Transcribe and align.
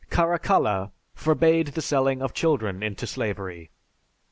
Caracalla 0.09 0.89
forbade 1.13 1.67
the 1.67 1.81
selling 1.83 2.23
of 2.23 2.33
children 2.33 2.81
into 2.81 3.05
slavery." 3.05 3.69